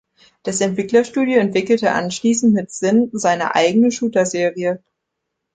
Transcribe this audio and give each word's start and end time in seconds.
Das 0.41 0.61
Entwicklerstudio 0.61 1.37
entwickelte 1.39 1.91
anschließend 1.91 2.55
mit 2.55 2.71
SiN 2.71 3.09
seine 3.13 3.53
eigene 3.53 3.91
Shooter-Serie. 3.91 4.81